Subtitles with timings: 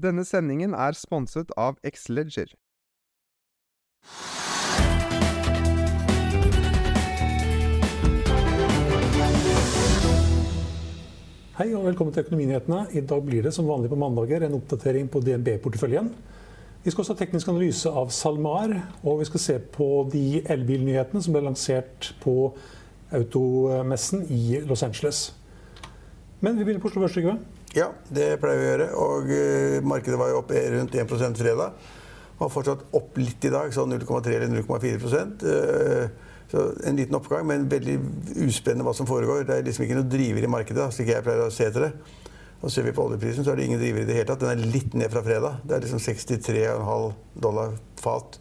[0.00, 2.54] Denne sendingen er sponset av Xleger.
[11.58, 12.86] Hei og velkommen til Økonominyhetene.
[12.96, 16.08] I dag blir det som vanlig på mandager en oppdatering på DNB-porteføljen.
[16.80, 18.72] Vi skal også ha teknisk analyse av SalMar,
[19.04, 22.54] og vi skal se på de elbilnyhetene som ble lansert på
[23.12, 25.26] automessen i Los Angeles.
[26.40, 27.36] Men vi begynner på Oslo Børs, Trygve.
[27.76, 28.88] Ja, det pleier vi å gjøre.
[28.98, 31.76] Og uh, markedet var jo opp rundt 1% fredag.
[32.40, 34.96] Var fortsatt opp litt i dag, sånn 0,3 eller 0,4
[35.44, 37.98] uh, Så en liten oppgang, men veldig
[38.46, 39.44] uspennende hva som foregår.
[39.46, 41.92] Det er liksom ikke noe driver i markedet, slik jeg pleier å se etter det.
[42.60, 44.42] Og ser vi på oljeprisen, så er det ingen driver i det hele tatt.
[44.42, 45.62] Den er litt ned fra fredag.
[45.62, 47.06] Det er liksom 63,5
[47.46, 48.40] dollar fat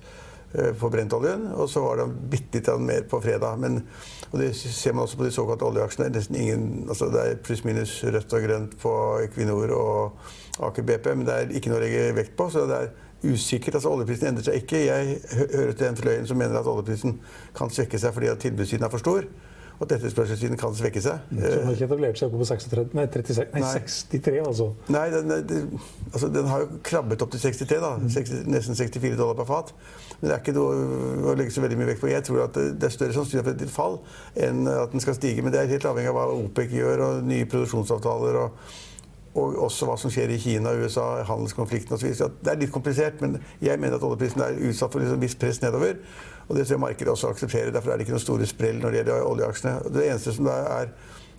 [0.56, 1.52] uh, på brentoljen.
[1.54, 3.62] Og så var det bitte litt mer på fredag.
[3.62, 3.84] Men,
[4.32, 6.22] og det ser man også på de såkalte oljeaksjene.
[6.90, 8.94] Altså det er pluss-minus rødt og grønt på
[9.26, 10.20] Equinor og
[10.68, 12.50] Aker BP, men det er ikke noe å legge vekt på.
[12.54, 12.90] så det er
[13.24, 13.76] usikkert.
[13.76, 14.86] altså Oljeprisen endrer seg ikke.
[14.86, 15.18] Jeg
[15.56, 17.18] hører til den fløyen som mener at oljeprisen
[17.58, 19.26] kan svekke seg fordi at tilbudssiden er for stor.
[19.80, 21.22] At etterspørselssiden kan svekke seg.
[21.32, 23.70] Så den har ikke etablert seg oppe på 36, nei, 36, nei, Nei.
[24.12, 24.66] 63, altså.
[24.92, 25.70] Nei, den, den,
[26.12, 27.94] altså, den har jo krabbet opp til 63, da.
[28.18, 29.72] 60, nesten 64 dollar per fat.
[30.20, 32.12] Men det er ikke noe å legge så veldig mye vekt på.
[32.12, 33.98] Jeg tror at det det er større sannsynlighet for et fall
[34.50, 35.45] enn at den skal stige.
[35.45, 38.44] Men det er helt avhengig av hva OPEC gjør, og nye produksjonsavtaler.
[38.44, 38.78] og
[39.39, 42.10] og også hva som skjer i Kina USA, handelskonflikten osv.
[42.42, 45.62] Det er litt komplisert, men jeg mener at oljeprisen er utsatt for liksom visst press
[45.62, 46.00] nedover.
[46.49, 47.71] Og det tror jeg markedet også aksepterer.
[47.71, 49.93] Derfor er det ikke noe store sprell når det gjelder oljeaksjene.
[49.93, 50.93] Det eneste som da er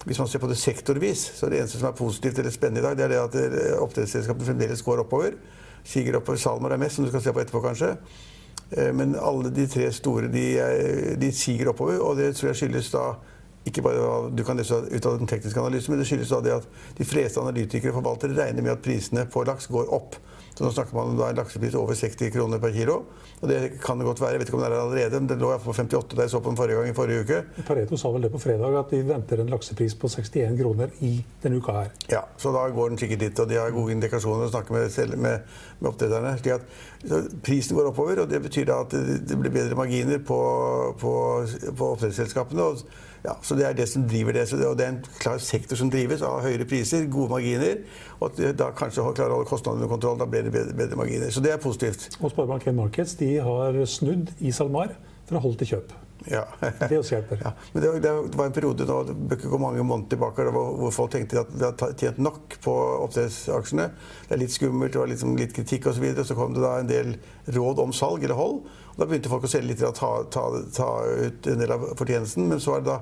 [0.06, 2.80] hvis man ser på det sektorvis, så er det eneste som er positivt eller spennende
[2.80, 5.34] i dag, det er det at eh, oppdrettsselskapene fremdeles går oppover.
[5.84, 6.38] Siger oppover.
[6.40, 7.90] Salmar er mest, som du skal se på etterpå, kanskje.
[8.70, 10.46] Eh, Men alle de tre store de,
[11.20, 13.04] de siger oppover, og det tror jeg skyldes da
[13.68, 16.56] ikke bare du kan lese ut av den tekniske analysen, men det skyldes da det
[16.60, 20.16] at de fleste analytikere og forvaltere regner med at prisene på laks går opp.
[20.60, 22.98] Så nå snakker man om en laksepris over 60 kroner per kilo.
[23.40, 24.34] Og det kan det godt være.
[24.34, 26.18] Jeg vet ikke om det er allerede, men den lå i hvert fall på 58
[26.18, 27.38] da jeg så på den forrige gang i forrige uke.
[27.64, 31.14] Pareto sa vel det på fredag, at de venter en laksepris på 61 kroner i
[31.40, 31.88] denne uka her.
[32.12, 34.92] Ja, så da går den sikkert dit, og de har gode indikasjoner å snakke med,
[34.92, 36.36] selv, med, med oppdretterne.
[36.42, 40.20] slik at Prisen går oppover, og det betyr da at det, det blir bedre marginer
[40.20, 40.40] på,
[41.00, 41.14] på,
[41.72, 42.68] på oppdrettsselskapene.
[43.24, 44.52] Ja, så Det er det som driver det.
[44.52, 47.82] Og det er en klar sektor som drives av høyere priser, gode marginer.
[48.20, 50.18] Og at da kanskje klarer å holde kostnadene under kontroll.
[50.18, 51.30] Da blir det bedre, bedre marginer.
[51.30, 52.08] Så det er positivt.
[52.20, 54.96] Og Sparebank1 Markets de har snudd i SalMar
[55.28, 55.92] for å holde til kjøp.
[56.28, 56.44] Ja.
[56.88, 57.40] Det også hjelper.
[57.44, 60.46] Ja, men det, det var en periode nå, det bør ikke gå mange måneder tilbake
[60.52, 62.74] hvor, hvor folk tenkte at vi hadde tjent nok på
[63.06, 63.88] oppdrettsaksjene.
[64.28, 66.00] Det er litt skummelt, det var liksom litt kritikk osv.
[66.00, 66.26] Så, videre.
[66.28, 67.16] så kom det da en del
[67.56, 68.62] råd om salg eller hold.
[68.92, 71.92] Og da begynte folk å selge litt og ta, ta, ta ut en del av
[71.98, 72.48] fortjenesten.
[72.50, 73.00] Men så er det da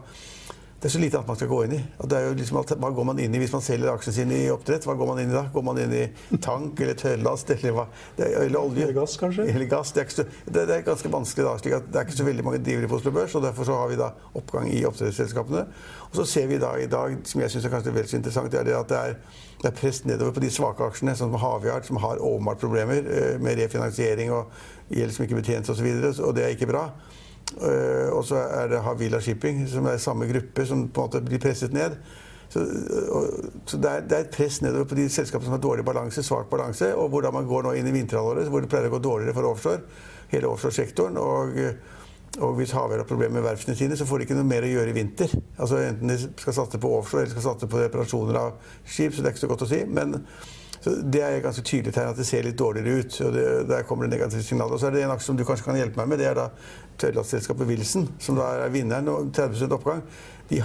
[0.79, 1.79] det er så lite annet man skal gå inn i.
[1.99, 4.37] Og det er jo liksom hva går man inn i hvis man selger aksjene sine
[4.45, 4.85] i oppdrett?
[4.87, 5.41] Hva går man inn i da?
[5.51, 6.05] Går man inn i
[6.45, 7.81] tank eller tørrlast eller,
[8.15, 8.85] er, eller olje?
[8.85, 9.49] Eller gass, kanskje?
[9.51, 9.91] Eller gass.
[9.97, 11.57] Det er, så, det, det er ganske vanskelig da.
[11.59, 13.81] slik at Det er ikke så veldig mange drivere på Oslo Børs, og derfor så
[13.81, 15.67] har vi da oppgang i oppdrettsselskapene.
[16.13, 18.55] Og så ser vi da i dag, som jeg syns er kanskje vel så interessant,
[18.55, 19.21] det er det at det er,
[19.59, 23.03] det er press nedover på de svake aksjene, sånn som Havyard, som har åpenbart problemer
[23.03, 24.55] eh, med refinansiering og
[24.95, 26.91] gjeld som ikke betjenes osv., og, så videre, og det er ikke bra.
[27.57, 31.23] Uh, og så er det Havila Shipping, som er samme gruppe, som på en måte
[31.25, 31.97] blir presset ned.
[32.49, 32.63] Så,
[33.13, 33.25] og,
[33.69, 36.23] så det, er, det, er, et press nedover på de selskapene som har dårlig balanse,
[36.25, 39.03] svak balanse, og hvordan man går nå inn i vinterhalvåret, hvor det pleier å gå
[39.05, 39.83] dårligere for offshore,
[40.33, 41.19] hele offshoresektoren.
[41.21, 41.59] Og,
[42.39, 44.71] og hvis Havøy har problemer med verftene sine, så får de ikke noe mer å
[44.71, 45.35] gjøre i vinter.
[45.59, 49.25] Altså Enten de skal satse på offshore eller skal satse på reparasjoner av skip, så
[49.25, 49.83] det er ikke så godt å si.
[49.85, 50.17] men
[50.89, 53.21] Det er et ganske tydelig tegn at det ser litt dårligere ut.
[53.27, 54.73] og det, Der kommer det negative signaler.
[54.73, 56.23] Og så er det en aksje som du kanskje kan hjelpe meg med.
[56.23, 56.49] Det er da
[56.99, 59.09] tørrlastselskapet Wilson, som da er vinneren.
[59.09, 60.03] og 30 oppgang.
[60.49, 60.63] De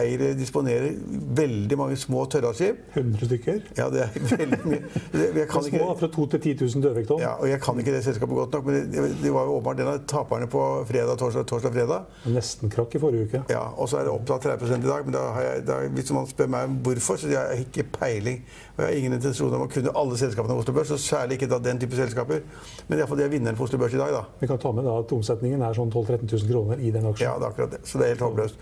[0.00, 0.94] eier, disponerer
[1.36, 2.78] veldig mange små tørrlastskip.
[2.94, 3.58] 100 stykker?
[3.76, 4.80] Ja, det er veldig mye.
[5.12, 7.20] Jeg kan små, fra 2 til 10 000 dødvekttonn?
[7.20, 9.82] Ja, og jeg kan ikke det selskapet godt nok, men det, det var jo åpenbart
[9.84, 12.08] en av taperne på fredag, torsdag, torsdag, fredag.
[12.32, 13.42] Nesten krakk i forrige uke.
[13.52, 15.04] Ja, og så er det opp til 30 i dag.
[15.04, 18.40] Men da har jeg, da, hvis man spør meg hvorfor, så jeg har ikke peiling.
[18.78, 21.36] Og jeg har ingen intensjon om å kunne alle selskapene på Oslo Børs, og særlig
[21.36, 22.44] ikke da den type selskaper.
[22.88, 24.24] Men iallfall det er vinneren på Oslo Børs i dag, da.
[24.40, 27.08] Vi kan ta med da at omsetningen er sånn 12 000-13 000 kroner i den
[27.10, 27.26] aksjen.
[27.26, 27.80] Ja, det er akkurat det.
[27.90, 28.60] Så det er helt håpløst.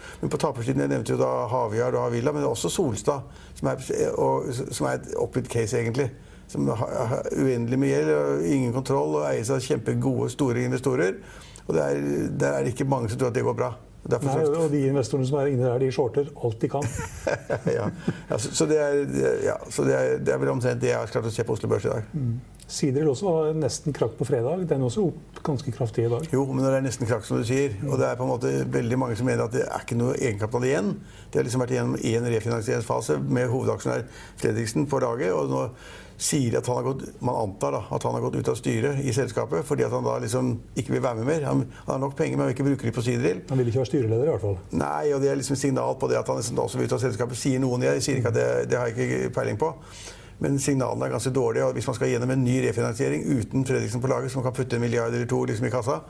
[0.56, 3.26] Men tapersiden jeg nevnte jo da Havyard og Havila, men også Solstad,
[3.58, 3.82] som er,
[4.16, 6.06] og, som er et oppgitt case, egentlig.
[6.48, 11.18] Som har uendelig med gjeld og ingen kontroll og eies av kjempegode, store investorer.
[11.66, 12.00] Og det er,
[12.40, 13.74] der er det ikke mange som tror at det går bra.
[14.06, 16.90] Nei, og de investorene som er inne der, de shorter alt de kan.
[17.78, 17.88] ja,
[18.30, 19.00] ja, så, så, det er,
[19.44, 21.56] ja, så det, er, det er vel omtrent det jeg har klart å se på
[21.56, 22.12] Oslo Børs i dag.
[22.14, 22.36] Mm.
[22.66, 24.64] Sidril også var nesten krakk på fredag.
[24.66, 26.24] Den er også opp ganske kraftig i dag.
[26.34, 27.76] Jo, men det er nesten krakk, som du sier.
[27.86, 30.16] Og det er på en måte veldig mange som mener at det er ikke noe
[30.16, 30.90] egenkapital igjen.
[31.30, 34.02] De har liksom vært igjennom én refinansieringsfase med hovedaksjonær
[34.42, 35.30] Fredriksen på laget.
[35.30, 35.62] og nå
[36.16, 39.02] sier at han har gått, man antar da, at han har gått ut av styret
[39.04, 41.46] i selskapet fordi at han da liksom ikke vil være med mer.
[41.48, 43.42] Han, han har nok penger, men vil ikke bruke dem på Sidril.
[43.50, 44.60] Han vil ikke være styreleder i hvert fall?
[44.80, 47.02] Nei, og det er liksom signal på det at han liksom også vil ut av
[47.04, 47.40] selskapet.
[47.40, 49.74] Sier noen, jeg sier ikke at det, det har jeg ikke peiling på.
[50.44, 51.64] Men signalene er ganske dårlige.
[51.64, 54.76] og Hvis man skal gjennom en ny refinansiering uten Fredriksen på laget, som kan putte
[54.76, 56.00] en milliard eller to liksom i kassa,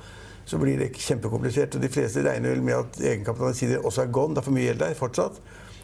[0.47, 1.75] så blir det kjempekomplisert.
[1.75, 4.35] og De fleste regner vel med at egenkapitalen også er gone.
[4.35, 5.39] Det er for mye gjeld der fortsatt.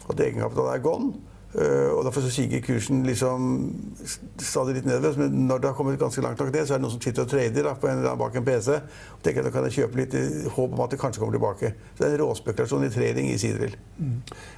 [0.09, 1.13] At egenkapitalen er gone.
[1.53, 3.49] Uh, og Derfor så siger kursen liksom
[4.41, 5.17] stadig litt nedover.
[5.21, 7.25] Men når det har kommet ganske langt nok ned, så er det noen som sitter
[7.25, 8.79] og trader da, på en, bak en PC.
[9.13, 10.23] og tenker at nå kan jeg kjøpe litt i
[10.55, 11.73] håp om at det kanskje kommer tilbake.
[11.93, 13.77] Så det er en råspekulasjon i trading i Sidril.
[13.97, 14.17] Mm.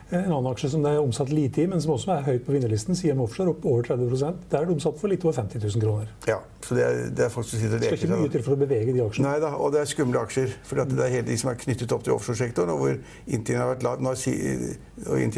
[0.09, 2.53] En annen aksje som det er omsatt lite i, men som også er høyt på
[2.55, 4.05] vinnerlisten, sier Offshore, opp over 30
[4.51, 6.11] Der er det omsatt for litt over 50 000 kroner.
[6.29, 7.97] Ja, så det er, det er folk som sitter og leker.
[7.97, 9.29] Skal ikke mye til for å bevege de aksjene.
[9.29, 10.53] Nei da, og det er skumle aksjer.
[10.65, 12.93] For det er hele de som er knyttet opp til offshoresektoren, og hvor
[13.25, 13.73] inntjeningen har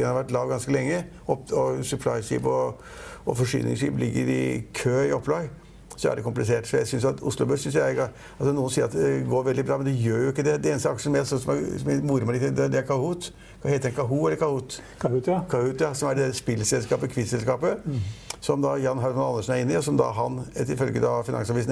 [0.07, 1.01] har vært lav ganske lenge.
[1.31, 2.81] Opp, og supply-skip og,
[3.25, 5.49] og forsyningsskip ligger i kø i opplag
[5.97, 6.67] så er det komplisert.
[6.67, 7.97] Så jeg synes at Oslo Børs synes jeg,
[8.39, 10.59] altså Noen sier at det går veldig bra, men det gjør jo ikke det.
[10.63, 13.31] Det eneste aksjen som jeg, som jeg morer meg litt det, det er Kahoot.
[13.63, 13.95] Hva heter den?
[13.97, 14.77] Kahoo eller Kahoot?
[15.01, 15.39] Kahoot, ja.
[15.49, 18.38] Kahoot, ja som er det spillselskapet, quiz-selskapet, mm.
[18.39, 21.17] som da Jan Haugmann Andersen er inne i, og som da han, ifølge da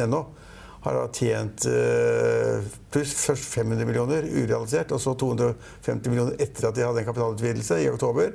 [0.07, 0.25] ennå,
[0.85, 6.85] har tjent uh, pluss først 500 millioner urealisert, og så 250 millioner etter at de
[6.85, 8.33] hadde en kapitalutvidelse i oktober.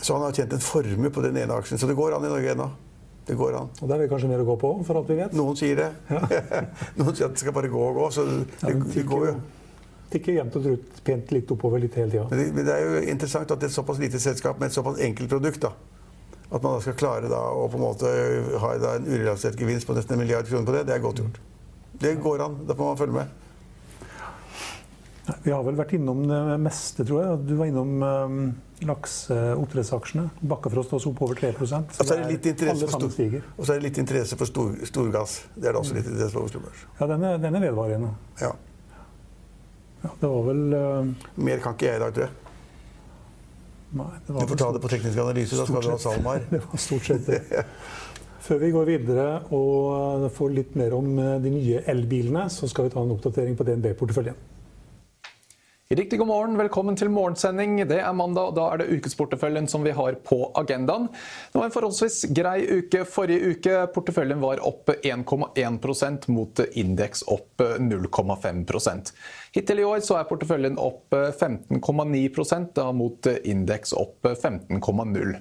[0.00, 1.80] Så han har tjent en formue på den ene aksjen.
[1.80, 2.68] Så det går an i Norge ennå.
[3.28, 3.68] Det går an.
[3.82, 5.34] Og Der er det kanskje mer å gå på, for alt vi vet?
[5.36, 5.88] Noen sier det.
[6.08, 6.20] Ja.
[7.00, 8.06] Noen sier at det skal bare gå og gå.
[8.16, 9.34] Så det, ja, det går jo.
[10.08, 12.24] Tikker jevnt og trutt pent litt oppover litt hele tida.
[12.30, 14.78] Men, men, det er jo interessant at det er et såpass lite selskap med et
[14.78, 15.66] såpass enkelt produkt.
[15.66, 15.74] da.
[16.48, 18.14] At man da skal klare da, å på en måte
[18.62, 21.36] ha en urealisert gevinst på nesten en milliard kroner på det, det er godt gjort.
[22.00, 22.56] Det går an.
[22.64, 23.36] Da får man følge med.
[25.44, 27.40] Vi har vel vært innom det meste, tror jeg.
[27.48, 28.38] Du var innom um,
[28.88, 30.24] lakseoppdrettsaksjene.
[30.52, 33.70] Bakkafrost også opp over 3 så Og så er det litt interesse for, stor, og
[33.74, 35.36] er litt interesse for stor, storgass.
[35.54, 36.84] Det er det også litt interesse for Oslo Børs.
[37.00, 38.12] Ja, den er, den er vedvarende.
[38.40, 38.52] Ja.
[40.04, 40.12] ja.
[40.20, 42.36] Det var vel uh, Mer kan ikke jeg i dag, tror jeg.
[43.98, 45.56] Nei, du får ta det på teknisk analyse.
[45.56, 46.44] Da skal du ha SalMar.
[46.52, 47.64] det var stort sett det.
[48.48, 52.86] Før vi går videre og får litt mer om eh, de nye elbilene, så skal
[52.86, 54.38] vi ta en oppdatering på DNB-porteføljen.
[55.90, 57.78] Riktig god morgen, velkommen til morgensending.
[57.88, 61.06] Det er mandag, og da er det ukesporteføljen som vi har på agendaen.
[61.48, 63.78] Det var en forholdsvis grei uke forrige uke.
[63.94, 69.12] Porteføljen var opp 1,1% mot indeks opp 0,5
[69.56, 75.38] Hittil i år så er porteføljen opp 15,9% mot indeks opp 15,0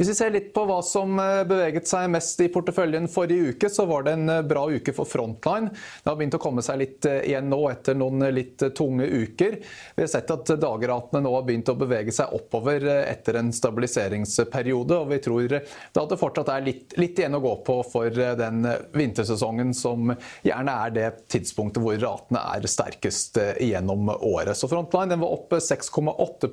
[0.00, 3.68] hvis vi ser litt på hva som eh, beveget seg mest i porteføljen forrige uke,
[3.68, 5.68] så var det en eh, bra uke for Frontline.
[5.74, 9.58] Det har begynt å komme seg litt eh, igjen nå etter noen litt tunge uker.
[9.98, 15.02] Vi har sett at dagratene nå har begynt å bevege seg oppover etter en stabiliseringsperiode,
[15.02, 18.24] og vi tror da at det fortsatt er litt, litt igjen å gå på for
[18.40, 18.64] den
[18.96, 20.14] vintersesongen som
[20.46, 24.56] gjerne er det tidspunktet hvor ratene er sterkest gjennom året.
[24.56, 26.48] Så Frontline var opp 6,8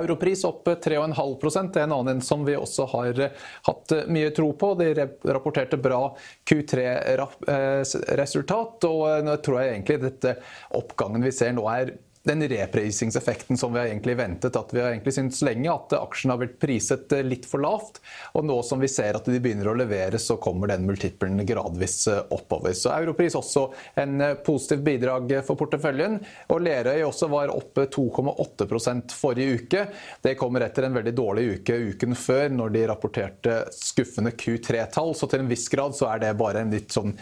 [0.00, 3.30] Europris opp 3,5 Det er en annen som vi også har eh,
[3.68, 4.74] hatt eh, mye tro på.
[4.78, 6.16] De rapporterte bra
[6.50, 8.84] Q3-resultat.
[8.88, 10.36] og eh, nå tror jeg egentlig dette
[10.74, 11.86] oppgangen vi ser nå er
[12.24, 14.56] den reprisingseffekten som vi har egentlig ventet.
[14.56, 18.00] At vi har egentlig syntes lenge at aksjen har blitt priset eh, litt for lavt.
[18.32, 22.06] Og nå som vi ser at de begynner å levere, så kommer den multiplen gradvis
[22.08, 22.72] eh, oppover.
[22.72, 23.66] Så Europris også
[24.00, 26.16] en eh, positiv bidrag for porteføljen.
[26.54, 29.84] Og Lerøy også var oppe 2,8% forrige uke.
[30.24, 35.12] Det kommer etter en veldig dårlig uke uken før, når de rapporterte skuffende Q3-tall.
[35.12, 37.12] Så til en viss grad så er det bare en litt sånn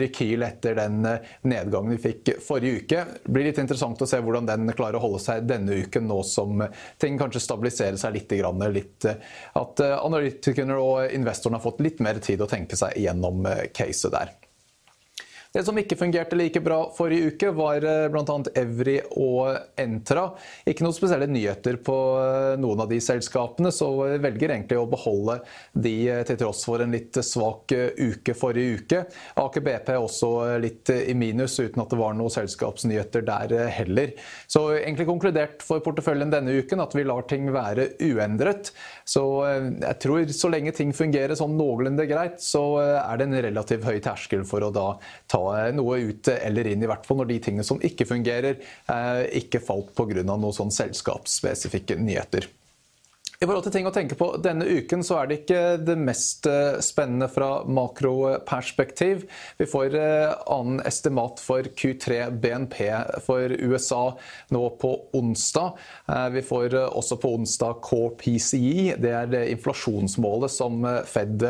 [0.00, 1.02] rekyl etter den
[1.48, 3.04] nedgangen vi fikk forrige uke.
[3.24, 6.20] Det blir litt interessant å se hvordan den klarer å holde seg denne uken, nå
[6.26, 6.64] som
[7.00, 8.36] ting kanskje stabiliserer seg litt.
[8.72, 9.06] litt
[9.58, 14.39] at analytikerne og investorene har fått litt mer tid å tenke seg gjennom caset der.
[15.50, 18.34] Det som ikke fungerte like bra forrige uke, var eh, bl.a.
[18.60, 20.28] Evry og Entra.
[20.70, 23.88] Ikke noen spesielle nyheter på eh, noen av de selskapene, så
[24.22, 25.40] velger egentlig å beholde
[25.74, 29.00] de eh, til tross for en litt svak uke forrige uke.
[29.42, 30.30] Aker BP også
[30.62, 34.14] litt i minus, uten at det var noen selskapsnyheter der heller.
[34.46, 38.70] Så egentlig konkludert for porteføljen denne uken at vi lar ting være uendret.
[39.02, 43.90] Så jeg tror så lenge ting fungerer sånn noenlunde greit, så er det en relativt
[43.90, 44.88] høy terskel for å da
[45.26, 45.39] ta
[45.76, 49.62] noe ut eller inn, i hvert fall når de tingene som ikke fungerer, eh, ikke
[49.64, 50.22] falt pga.
[50.24, 52.48] noen sånn selskapsspesifikke nyheter.
[53.40, 56.44] I forhold til ting å tenke på denne uken, så er det ikke det mest
[56.44, 59.22] eh, spennende fra makroperspektiv.
[59.56, 62.76] Vi får eh, annen estimat for Q3 BNP
[63.24, 64.02] for USA
[64.52, 65.80] nå på onsdag.
[66.12, 68.98] Eh, vi får også på onsdag KPCI.
[69.00, 71.46] Det er det inflasjonsmålet som Fed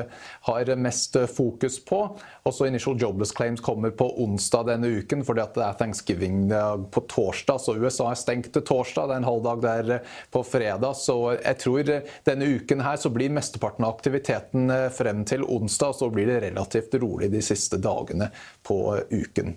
[0.46, 2.00] har mest fokus på.
[2.46, 6.54] Også Initial Jobless Claims kommer på onsdag denne uken fordi det er thanksgiving
[6.94, 7.58] på torsdag.
[7.66, 9.10] Så USA er stengt til torsdag.
[9.10, 10.94] Det er en halv dag der på fredag.
[11.02, 15.24] Så jeg tror tror eh, denne uken her så blir mesteparten av aktiviteten eh, frem
[15.24, 18.30] til onsdag, så blir det relativt rolig de siste dagene
[18.66, 19.56] på eh, uken.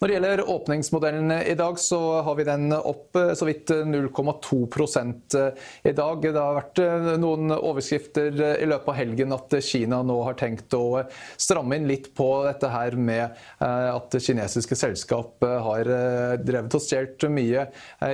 [0.00, 4.60] Når det gjelder åpningsmodellen i dag, så har vi den opp eh, så vidt 0,2
[5.36, 6.22] eh, i dag.
[6.24, 10.72] Det har vært eh, noen overskrifter i løpet av helgen at Kina nå har tenkt
[10.72, 11.02] å
[11.36, 15.88] stramme inn litt på dette her med at kinesiske selskap har
[16.40, 17.66] drevet og stjålet mye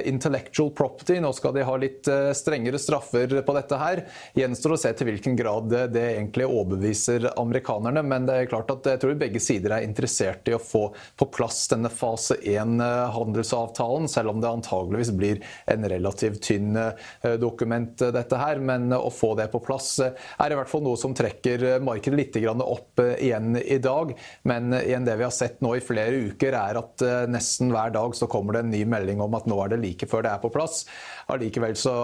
[0.08, 1.20] intellectual property.
[1.22, 4.02] Nå skal de ha litt strengere straffer på dette her.
[4.38, 8.90] Gjenstår å se til hvilken grad det egentlig overbeviser amerikanerne, men det er klart at
[8.90, 14.08] jeg tror begge sider er interessert i å få på plass den denne fase 1-handelsavtalen,
[14.08, 18.60] selv om det antageligvis blir en relativt tynn eh, dokument, eh, dette her.
[18.62, 22.18] Men å få det på plass eh, er i hvert fall noe som trekker markedet
[22.18, 24.12] litt opp igjen i dag.
[24.48, 28.14] Men igjen det vi har sett nå i flere uker, er at nesten hver dag
[28.16, 30.42] så kommer det en ny melding om at nå er det like før det er
[30.42, 30.84] på plass.
[31.32, 31.94] Allikevel så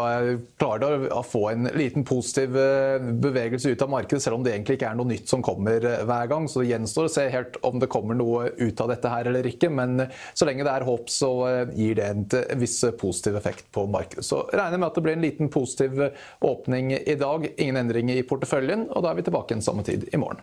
[0.60, 2.56] klarer det å få en liten positiv
[3.22, 6.30] bevegelse ut av markedet, selv om det egentlig ikke er noe nytt som kommer hver
[6.30, 6.48] gang.
[6.50, 9.46] Så det gjenstår å se helt om det kommer noe ut av dette her eller
[9.52, 12.24] ikke ikke, men så lenge det er håp, så eh, gir det en
[12.60, 14.26] viss positiv effekt på markedet.
[14.26, 16.02] Så regner med at det blir en liten positiv
[16.44, 17.46] åpning i dag.
[17.56, 20.42] Ingen endringer i porteføljen, og da er vi tilbake en samme tid i morgen.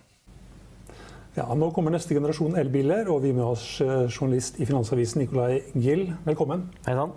[1.38, 6.10] Ja, Nå kommer neste generasjon elbiler, og vi med oss journalist i Finansavisen Nicolai Gill.
[6.26, 6.68] Velkommen.
[6.88, 7.14] Hei sann.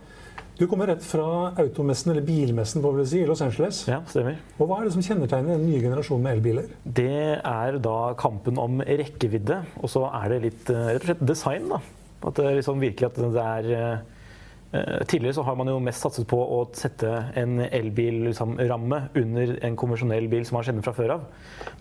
[0.62, 3.80] Du kommer rett fra automessen, eller bilmessen på si, i Los Angeles.
[3.90, 4.36] Ja, stemmer.
[4.60, 6.68] Og Hva er det som kjennetegner den nye generasjonen med elbiler?
[6.86, 11.26] Det er da kampen om rekkevidde, og så er det litt eh, rett og slett
[11.32, 11.66] design.
[11.72, 11.80] da.
[12.22, 16.30] At det liksom virker at det er uh, Tidligere så har man jo mest satset
[16.30, 17.10] på å sette
[17.42, 21.26] en elbilramme liksom, under en konvensjonell bil som man kjenner fra før av.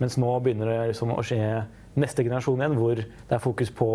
[0.02, 1.38] Mens nå begynner det liksom å skje
[2.02, 3.88] neste generasjon igjen, hvor det er fokus på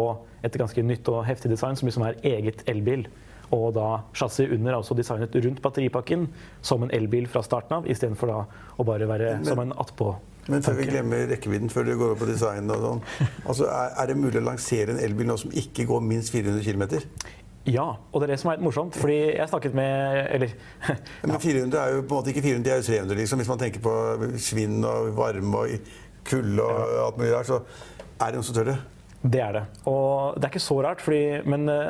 [0.47, 3.09] et ganske nytt og heftig design som liksom er eget elbil.
[3.55, 3.87] Og da
[4.17, 6.27] chassis under er også designet rundt batteripakken
[6.65, 10.11] som en elbil fra starten av, istedenfor å bare være men, som en attpå.
[10.51, 13.01] Men før vi glemmer rekkevidden, før du går opp på design og sånn.
[13.45, 16.63] Altså, er, er, det mulig å lansere en elbil nå som ikke går minst 400
[16.63, 16.85] km?
[17.67, 18.95] Ja, og det er det som er litt morsomt.
[18.95, 20.53] fordi jeg snakket med eller,
[20.87, 20.95] ja.
[21.27, 23.43] Men 400 er jo på en måte ikke 400, det er jo 300, liksom.
[23.43, 23.95] Hvis man tenker på
[24.39, 25.89] svinn og varme og
[26.27, 28.77] kulde og alt mulig der, så er det noen som tør det.
[29.21, 29.63] Det er det.
[29.89, 31.89] Og det er ikke så rart, fordi, men uh,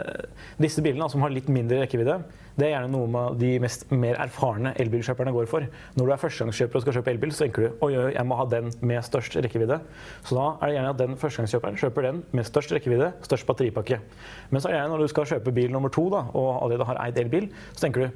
[0.62, 2.22] disse bilene som har litt mindre rekkevidde,
[2.58, 5.68] det er gjerne noe de mest, mer erfarne elbilkjøperne går for.
[5.98, 8.40] Når du er førstegangskjøper og skal kjøpe elbil, så tenker du oi, oi, jeg må
[8.40, 9.78] ha den med størst rekkevidde.
[10.26, 14.02] Så da er det gjerne at den førstegangskjøperen kjøper den med størst rekkevidde, størst batteripakke.
[14.50, 16.90] Men så er det gjerne når du skal kjøpe bil nummer to da, og allerede
[16.90, 18.10] har eid elbil, så tenker du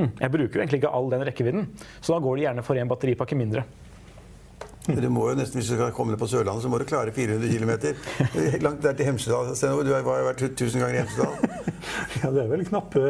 [0.00, 1.68] hm, jeg bruker jo egentlig ikke all den rekkevidden,
[2.00, 3.62] så da går det gjerne for en batteripakke mindre.
[5.06, 7.12] Du må jo nesten, Hvis du skal komme ned på Sørlandet, så må du klare
[7.14, 7.72] 400 km.
[8.64, 9.52] Langt der til Hemsedal.
[9.86, 11.64] Du har jo vært 1000 ganger i Hemsedal.
[12.22, 13.00] Ja, det er vel knappe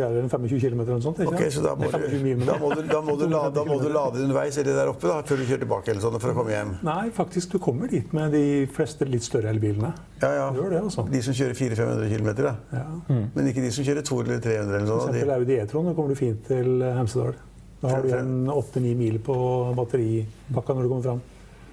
[0.00, 1.20] ja, 25 km eller noe sånt.
[1.22, 1.36] Ikke?
[1.36, 1.98] Okay, så da må, du,
[2.42, 5.06] da, må du, da, må du lade, da må du lade underveis eller der oppe
[5.10, 6.74] da, før du kjører tilbake eller sånn, for å komme hjem?
[6.86, 7.54] Nei, faktisk.
[7.54, 9.92] Du kommer dit med de fleste litt større elbilene.
[10.22, 10.50] Ja, ja.
[10.54, 11.06] Du gjør det, også.
[11.14, 12.54] De som kjører 400-500 km, da.
[12.74, 12.84] Ja.
[13.06, 13.24] Mm.
[13.36, 15.02] Men ikke de som kjører 200 eller 300 eller sånt.
[15.06, 15.92] For eksempel Audi E-tron.
[15.94, 17.36] Kommer du fint til Hemsedal.
[17.84, 19.34] Da har du en 8-9 mil på
[19.76, 21.18] batteripakka når du kommer fram.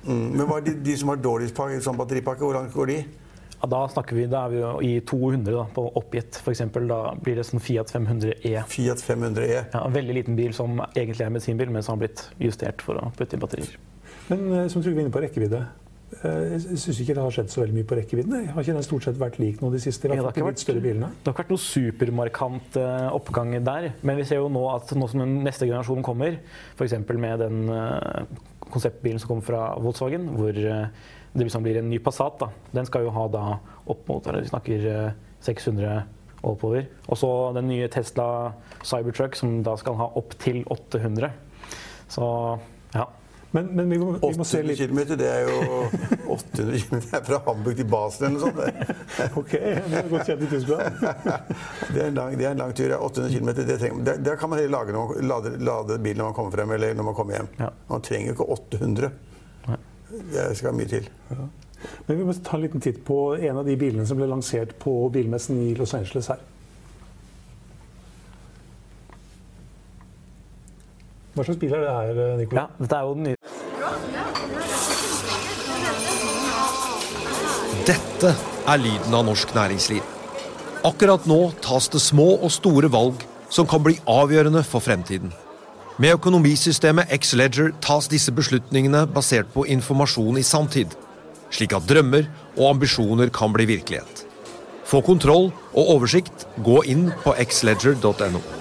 [0.03, 0.25] Mm.
[0.33, 2.97] Men hva er de, de, som har dårligst pakke, sånn batteripakke, hvor langt går de?
[3.61, 6.65] Ja, da snakker vi, da er vi jo i 200 da, på oppgitt, f.eks.
[6.89, 8.55] Da blir det sånn Fiat 500 E.
[8.73, 9.61] Fiat 500 E.
[9.61, 12.99] Ja, En veldig liten bil som egentlig er bensinbil, men som har blitt justert for
[12.99, 13.77] å putte inn batterier.
[14.27, 15.63] Men eh, som Trygve er inne på rekkevidde.
[16.19, 18.47] Eh, Jeg syns ikke det har skjedd så veldig mye på rekkevidden.
[18.51, 20.09] Har ikke den stort sett vært lik nå de siste?
[20.09, 21.09] Ja, det har ikke litt større bilene?
[21.21, 23.89] Det har ikke vært noe supermarkant eh, oppgang der.
[24.03, 26.39] Men vi ser jo nå at nå som den neste generasjonen kommer,
[26.75, 26.97] f.eks.
[27.15, 28.39] med den eh,
[28.71, 32.49] konseptbilen som kommer fra Volkswagen, hvor det liksom blir en ny Passat, da.
[32.75, 33.45] den skal jo ha da
[33.87, 35.13] opp mot eller vi snakker eh,
[35.47, 36.01] 600
[36.41, 36.87] og oppover.
[37.07, 38.51] Og så den nye Tesla
[38.83, 41.29] Cybertruck som da skal ha opp til 800.
[42.11, 42.25] Så
[42.95, 43.05] ja.
[43.51, 45.55] Men, men vi, må, vi må se 800 km, det er jo
[46.37, 48.93] 800 km det fra Hamburg til Basel eller noe sånt.
[49.41, 51.01] Ok, det er godt kjent i Tyskland.
[51.93, 52.87] Det er en lang, det er en lang tur.
[52.93, 52.99] ja.
[53.03, 53.49] 800 km.
[53.67, 56.37] Det trenger, der, der kan man heller lage når man, lade, lade bilen når man
[56.37, 57.49] kommer frem eller når man kommer hjem.
[57.59, 57.67] Ja.
[57.91, 59.11] Man trenger ikke 800.
[60.31, 61.11] Det skal mye til.
[62.07, 64.73] Men vi må ta en liten titt på en av de bilene som ble lansert
[64.79, 66.39] på bilmessen i Los Angeles her.
[71.31, 72.55] Hva slags bil er det her, Nico?
[72.55, 72.65] ja.
[72.79, 73.35] Dette er jo den nye
[77.87, 78.33] Dette
[78.69, 80.03] er lyden av norsk næringsliv.
[80.85, 85.33] Akkurat nå tas det små og store valg som kan bli avgjørende for fremtiden.
[86.01, 90.93] Med økonomisystemet X-Ledger tas disse beslutningene basert på informasjon i samtid,
[91.51, 94.25] slik at drømmer og ambisjoner kan bli virkelighet.
[94.85, 98.60] Få kontroll og oversikt, gå inn på xledger.no.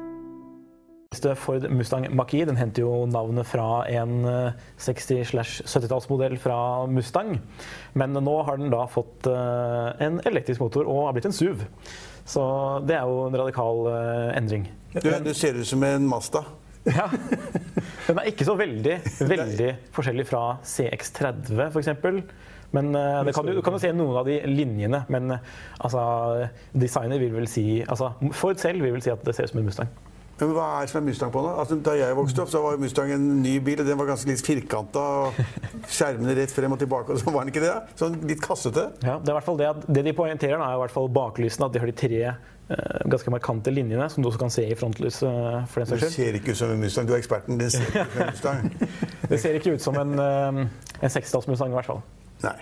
[1.11, 7.33] Ford Mustang Mach-E den henter jo navnet fra en eh, 60-70-tallsmodell fra Mustang.
[7.99, 11.65] Men nå har den da fått eh, en elektrisk motor og har blitt en SUV.
[12.23, 12.43] Så
[12.87, 14.69] det er jo en radikal eh, endring.
[14.93, 16.45] Du, du ser ut som en Mazda.
[16.87, 17.09] Ja.
[18.07, 18.95] Den er ikke så veldig,
[19.29, 21.91] veldig forskjellig fra CX30 f.eks.
[22.71, 25.03] Men eh, det kan, du, kan jo se noen av de linjene.
[25.11, 25.51] Men eh,
[25.83, 29.53] altså, designer vil vel si altså, Ford selv vil vel si at det ser ut
[29.53, 29.91] som en Mustang.
[30.41, 31.49] Men hva er det som er Mustang på nå?
[31.61, 33.79] Altså, da jeg vokste opp, så var Mustang en ny bil.
[33.83, 35.03] og Den var ganske litt firkanta.
[35.91, 37.13] Skjermene rett frem og tilbake.
[37.13, 37.75] og Så var den ikke det?
[37.99, 38.87] Sånn litt kassete.
[39.05, 41.07] Ja, det er i hvert fall det, at det de poengterer, er i hvert fall
[41.13, 41.69] baklysene.
[41.69, 44.75] At de har de tre eh, ganske markante linjene, som du også kan se i
[44.81, 45.29] frontlyset.
[45.29, 46.17] eh, for den saks skyld.
[46.17, 47.07] ser ikke ut som en Mustang.
[47.09, 47.61] Du er eksperten.
[47.61, 48.91] Den ser ikke ut som en Mustang.
[49.31, 50.61] Det ser ikke ut som en, eh,
[51.05, 52.01] en sekstalls-Mustang, i hvert fall.
[52.43, 52.57] Nei.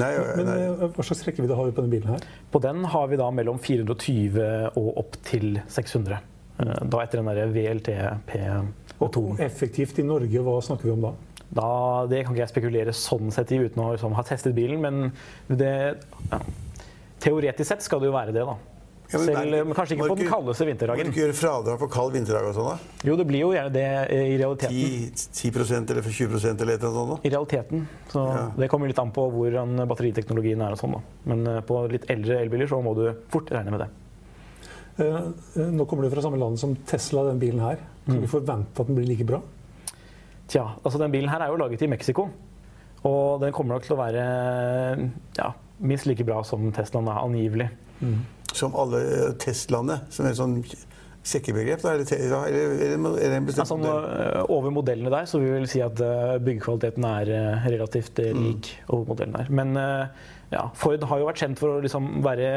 [0.00, 0.58] Nei, Men nei.
[0.70, 2.22] eh, hva slags rekkevidde har vi på denne bilen her?
[2.54, 4.38] På den har vi da mellom 420
[4.78, 6.22] og opp til 600.
[6.62, 7.92] Eh, Da etter den derre VLT
[8.28, 9.02] P2.
[9.02, 11.12] Og effektivt i Norge, hva snakker vi om da?
[11.52, 11.70] Da,
[12.08, 15.12] det kan ikke jeg spekulere sånn sett i uten å liksom, ha testet bilen, men
[15.52, 15.72] det
[16.30, 16.38] ja.
[17.22, 18.56] Teoretisk sett skal det jo være det, da.
[19.12, 21.04] Ja, men Selv, men kanskje ikke på den kaldeste vinterdagen.
[21.04, 22.92] Må du ikke gjøre fradrag for kald vinterdag og sånn, da?
[23.04, 23.84] Jo, det blir jo gjerne det
[24.16, 24.72] i realiteten.
[24.72, 27.10] 10, 10 eller 20 eller et eller annet sånt?
[27.12, 27.18] da?
[27.28, 27.84] I realiteten.
[28.14, 28.46] Så Ja.
[28.56, 31.02] Det kommer litt an på hvordan batteriteknologien er og sånn, da.
[31.28, 33.90] Men eh, på litt eldre elbiler så må du fort regne med det.
[34.96, 35.16] Eh,
[35.56, 37.80] eh, Nå kommer du fra samme land som Tesla, den bilen her.
[38.06, 39.40] Kan du forvente at den blir like bra?
[40.50, 42.28] Tja, altså den bilen her er jo laget i Mexico.
[43.08, 44.22] Og den kommer nok til å være
[45.38, 45.50] ja,
[45.82, 47.68] minst like bra som Teslaen er, angivelig.
[48.52, 50.58] Som alle eh, Teslaene, som er et sånn
[51.22, 51.84] sekkebegrep?
[51.84, 52.54] Da, eller, eller,
[52.98, 55.94] eller er det en bestemt Altså, over modellene der så vil vi si at
[56.42, 57.30] byggekvaliteten er
[57.70, 59.52] relativt lik lik over modellene der.
[59.54, 59.78] Men
[60.52, 62.50] ja, Ford har jo vært kjent for å liksom være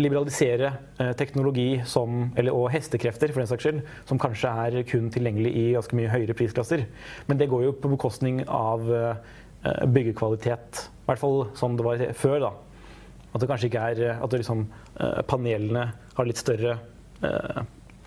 [0.00, 5.10] liberalisere eh, teknologi som, eller, og hestekrefter for den saks skyld, som kanskje er kun
[5.12, 6.86] tilgjengelig i ganske mye høyere prisklasser.
[7.28, 9.14] Men det går jo på bekostning av eh,
[9.92, 10.86] byggekvalitet.
[10.86, 12.38] I hvert fall sånn det var før.
[12.48, 12.52] da.
[13.32, 14.66] At det kanskje ikke er At liksom,
[15.00, 16.78] eh, panelene har litt større
[17.20, 17.64] eh,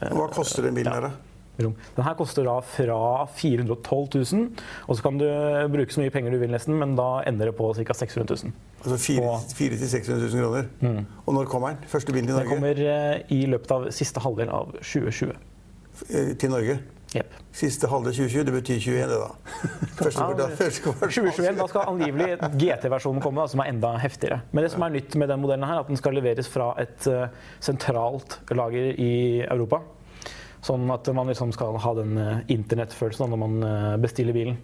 [0.09, 1.28] Hva koster den bilen her, da?
[1.65, 1.75] Rom.
[1.95, 2.99] Den her koster da fra
[3.39, 4.45] 412 000,
[4.87, 5.27] og så kan du
[5.73, 7.97] bruke så mye penger du vil nesten, men da ender det på ca.
[8.01, 8.53] 600 000.
[8.83, 11.03] Altså 400 000-600 000 kroner.
[11.25, 11.89] Og når kommer den?
[11.91, 15.35] Første bilen til Den kommer eh, i løpet av siste halvdel av 2020.
[16.09, 16.79] Eh, Til Norge?
[17.15, 17.37] Yep.
[17.51, 19.29] Siste halve 2020, det betyr 21, det da.
[19.99, 21.13] Første kvartal, første kvartal.
[21.15, 22.27] 2021, da skal angivelig
[22.61, 24.43] GT-versjonen komme, da, som er enda heftigere.
[24.53, 26.69] Men det som er nytt med den modellen, her, er at den skal leveres fra
[26.81, 27.25] et uh,
[27.65, 29.09] sentralt lager i
[29.41, 29.81] Europa.
[30.65, 34.59] Sånn at man liksom skal ha den uh, internettfølelsen når man uh, bestiller bilen.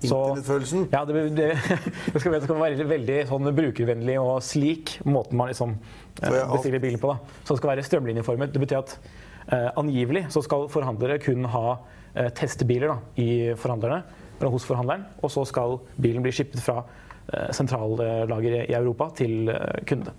[0.00, 0.86] Internettfølelsen?
[0.90, 5.52] Ja, det, det, det, skal, det, skal, være veldig sånn brukervennlig og slik måten man
[5.52, 5.76] liksom
[6.20, 7.12] bestiller bilen på.
[7.12, 7.42] Da.
[7.44, 8.54] Så det skal være strømlinjeformet.
[8.54, 8.96] Det betyr at
[9.50, 11.78] Eh, angivelig så skal forhandlere kun ha
[12.14, 14.02] eh, testbiler da, i forhandlerne,
[14.38, 19.50] eller hos forhandleren, og så skal bilen bli skippet fra eh, sentrallageret i Europa til
[19.90, 20.14] kunde.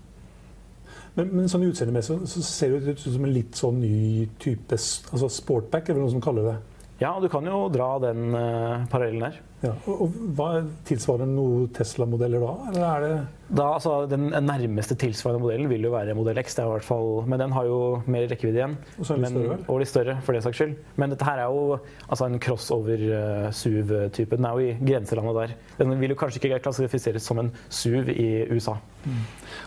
[1.17, 5.27] Men, men sånn utseendemessig så ser det ut som en litt sånn ny type altså
[5.31, 6.57] sportback, er vel noe som kaller det.
[7.01, 9.39] Ja, du kan jo dra den uh, parallellen der.
[9.61, 10.47] Ja, og, og hva
[10.85, 12.51] Tilsvarer noen Tesla-modeller da?
[12.71, 13.15] Eller er det
[13.51, 16.55] da, altså, Den nærmeste tilsvarende modellen vil jo være modell X.
[16.55, 18.77] det er i hvert fall, Men den har jo mer rekkevidde igjen.
[18.97, 20.77] Og, så er men, større, og litt større, for det saks skyld.
[21.01, 21.75] Men dette her er jo
[22.07, 24.37] altså, en crossover-SUV-type.
[24.37, 25.57] Den er jo i grenselandet der.
[25.81, 28.77] Den vil jo kanskje ikke klassifiseres som en SUV i USA.
[29.03, 29.21] Mm.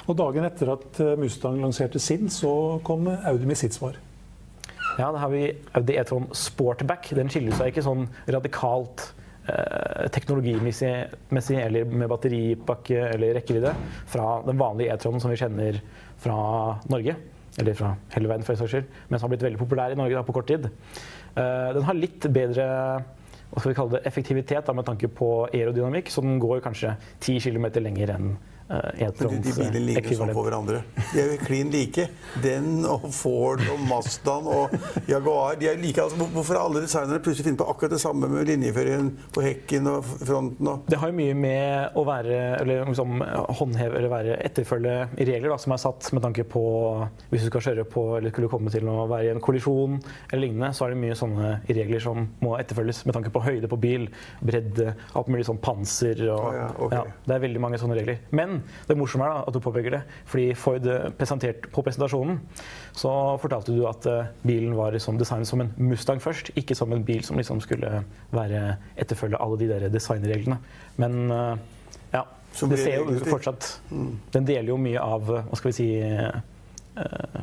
[0.06, 3.98] Og Dagen etter at eh, Mustang lanserte sin, så kom Audi med sitt svar.
[4.98, 7.08] Ja, da har vi Audi E-tron Sportback.
[7.18, 9.08] Den skiller seg ikke sånn radikalt
[9.50, 13.74] eh, teknologimessig eller med batteripakke eller rekkevidde
[14.12, 15.80] fra den vanlige E-tronen som vi kjenner
[16.22, 16.38] fra
[16.92, 17.16] Norge.
[17.58, 18.94] Eller fra hele verden, for en saks skyld.
[19.08, 20.70] Men som har blitt veldig populær i Norge da, på kort tid.
[20.70, 22.70] Eh, den har litt bedre
[23.54, 26.96] hva skal vi kalle det, effektivitet da, med tanke på aerodynamikk, så den går kanskje
[27.22, 28.32] 10 km lenger enn
[28.64, 30.80] Eh, de bilene ligner sånn på hverandre.
[31.10, 32.06] De er jo klin like.
[32.40, 34.72] Den og Ford og Mazdaen og
[35.10, 35.58] Jaguar.
[35.60, 39.10] De er like, altså, hvorfor alle designere plutselig funnet på akkurat det samme med linjeføringen
[39.36, 40.70] på hekken og fronten?
[40.70, 43.20] Og det har jo mye med å være eller liksom,
[43.60, 46.64] håndheve eller være etterfølge i regler da, som er satt med tanke på
[47.30, 49.98] hvis du skal kjøre på eller skulle komme til å være i en kollisjon
[50.30, 53.68] eller lignende, så er det mye sånne regler som må etterfølges med tanke på høyde
[53.68, 54.08] på bil,
[54.40, 56.98] bredde, alt mulig sånn panser og ah, ja, okay.
[57.02, 58.24] ja, Det er veldig mange sånne regler.
[58.34, 58.53] Men
[58.88, 60.02] det morsomme er da, at du påpeker det.
[60.30, 62.40] Fordi Ford eh, presentert på presentasjonen
[62.94, 63.12] så
[63.42, 67.04] fortalte du at uh, bilen var liksom designet som en Mustang først, ikke som en
[67.04, 68.62] bil som liksom skulle være
[69.00, 70.60] etterfølge alle de der designreglene.
[71.02, 71.56] Men uh,
[72.14, 72.22] ja,
[72.54, 74.10] det ser jo fortsatt mm.
[74.36, 77.40] Den deler jo mye av hva skal vi si eh,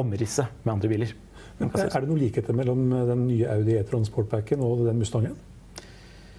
[0.00, 1.12] omrisset med andre biler.
[1.58, 5.36] Men, er det noen likheter mellom den nye Audi E-tron Sportbacken og den Mustangen?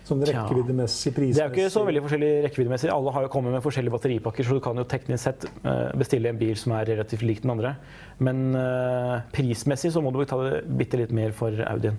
[0.06, 1.36] Sånn rekkeviddemessig, prismessig?
[1.38, 2.90] Det er jo ikke så veldig forskjellig rekkeviddemessig.
[2.94, 6.30] Alle har jo kommet med forskjellige batteripakker, så du kan jo teknisk sett eh, bestille
[6.30, 7.74] en bil som er relativt lik den andre.
[8.22, 11.98] Men uh, prismessig så må du betale bitte litt mer for Audien.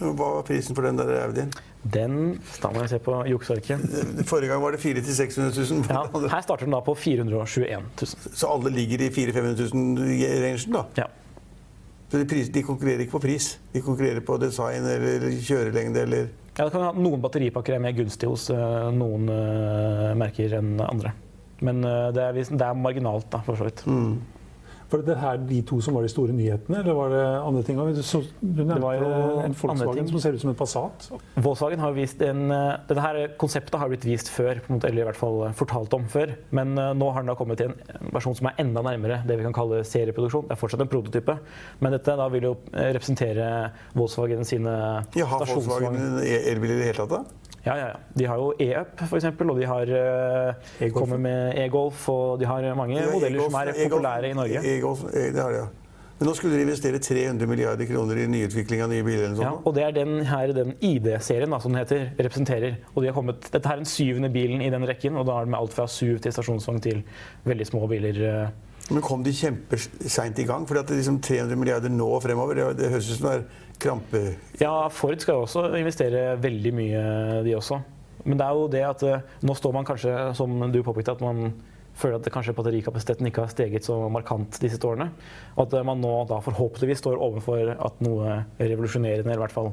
[0.00, 1.50] Hva var prisen for den der Audien?
[1.80, 3.82] Den Da må jeg se på juksearket.
[4.28, 5.84] Forrige gang var det 400 000-600 000.
[5.88, 6.02] Ja,
[6.34, 8.36] her starter den da på 421 000.
[8.36, 10.84] Så alle ligger i 400 000-500 000-rangen, da?
[11.00, 11.08] Ja.
[12.10, 13.52] Så de, de, konkurrerer ikke på pris?
[13.72, 17.94] De konkurrerer på design eller kjørelengde eller ja, det kan ha Noen batteripakker er mer
[17.96, 21.14] gunstig hos uh, noen uh, merker enn andre.
[21.64, 23.80] Men uh, det, er, det, er, marginalt, da, for så vidt.
[23.88, 24.18] Mm.
[24.90, 27.78] Var det her de to som var de store nyhetene, eller var det andre ting?
[27.78, 27.92] òg?
[28.40, 28.90] du nevnte
[29.44, 31.08] en Volkswagen som ser ut som en Passat.
[31.36, 35.42] Volkswagen har vist en, Dette her konseptet har blitt vist før, eller i hvert fall
[35.56, 36.34] fortalt om før.
[36.56, 39.46] Men nå har den da kommet til en versjon som er enda nærmere det vi
[39.46, 40.48] kan kalle serieproduksjon.
[40.48, 41.38] Det er fortsatt en prototype,
[41.80, 43.50] men dette da vil jo representere
[43.94, 44.74] Volkswagen sine
[45.16, 47.20] ja, Har Volkswagen elbil i det hele tatt?
[47.20, 47.39] da?
[47.64, 47.98] Ja, ja, ja.
[48.16, 52.64] De har jo E-Up f.eks., og de har uh, kommer med E-Golf, og de har
[52.78, 54.62] mange ja, modeller som er populære i Norge.
[54.64, 55.68] E-Golf, e det har de, ja.
[56.20, 59.22] Men nå skulle de investere 300 milliarder kroner i nyutvikling av nye biler.
[59.24, 59.46] Eller sånt.
[59.46, 62.74] ja, og det er den her, den ID-serien som den heter, representerer.
[62.92, 65.48] Og de har kommet, dette er den syvende bilen i den rekken, og da er
[65.48, 67.00] det med alt fra SUV til stasjonsvogn til
[67.48, 68.20] veldig små biler.
[68.20, 70.66] Uh, men kom de kjempeseint i gang?
[70.68, 73.44] Fordi at liksom 300 milliarder nå og fremover, det, det høres ut som det er
[73.82, 74.22] krampe...
[74.60, 77.02] Ja, Ford skal jo også investere veldig mye,
[77.46, 77.80] de også.
[78.26, 81.24] Men det er jo det at eh, nå står man kanskje, som du påpekte, at
[81.24, 81.52] man
[82.00, 85.10] føler at kanskje batterikapasiteten ikke har steget så markant de siste årene.
[85.56, 89.72] Og at man nå da forhåpentligvis står overfor at noe revolusjonerende, eller i hvert fall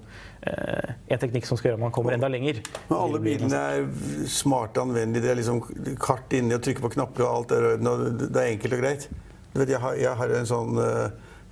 [0.49, 2.59] eh, en teknikk som skal gjøre at man kommer enda lenger.
[2.89, 3.87] Men alle bilene er
[4.31, 5.25] smarte, anvendelige.
[5.27, 5.63] Det er liksom
[6.03, 9.07] kart inni og trykke på knapper og alt er og det er enkelt og greit.
[9.53, 11.07] Du vet, jeg har, jeg har en sånn eh,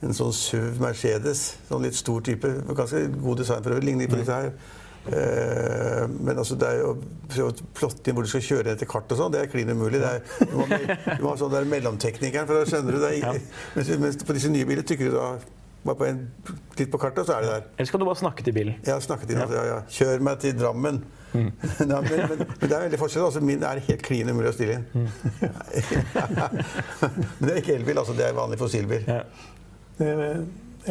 [0.05, 2.49] en sånn SUV Mercedes, sånn litt stor type.
[2.71, 3.89] Ganske god design for øvrig.
[3.89, 4.51] Ligner på disse her.
[5.05, 6.95] Eh, men altså det er jo å
[7.29, 9.69] prøve å plotte inn hvor du skal kjøre etter kart og sånn, det er klin
[9.69, 10.01] umulig.
[10.01, 13.11] Det er, du må, du må ha sånn der mellomteknikeren, for da skjønner du det.
[13.19, 13.35] Ja.
[13.75, 15.27] Mens, mens, på disse nye biler trykker du da
[15.85, 16.23] bare på en,
[16.79, 17.67] litt på kartet, og så er det der.
[17.75, 18.79] Eller skal du bare snakke til bilen?
[18.87, 19.43] Ja, snakke til den.
[19.45, 19.81] Altså, ja, ja.
[19.93, 21.03] Kjør meg til Drammen.
[21.35, 21.51] Mm.
[21.91, 23.27] Nei, men, men, men, det er veldig forskjell.
[23.27, 24.87] Altså, min er helt klin umulig å stille inn.
[24.95, 25.09] Mm.
[27.37, 28.17] men det er ikke elbil, altså.
[28.17, 29.05] Det er vanlig fossilbil.
[29.99, 30.39] Eh,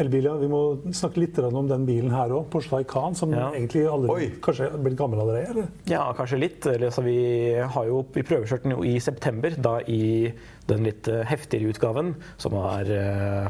[0.01, 0.33] elbil, ja.
[0.41, 0.61] Vi må
[0.95, 2.47] snakke litt om den bilen her òg.
[2.51, 3.51] Porsche Taycan, som Ja.
[3.51, 5.49] egentlig allerede, kanskje er blitt gammel allerede?
[5.49, 5.67] eller?
[5.87, 6.65] Ja, kanskje litt.
[6.65, 10.33] Eller, vi har jo vi prøvekjørte den jo i september, da i
[10.67, 13.49] den litt eh, heftigere utgaven, som er eh,